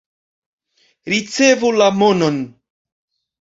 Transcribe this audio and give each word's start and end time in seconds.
Ricevu 1.13 1.71
la 1.81 1.89
monon. 1.99 2.41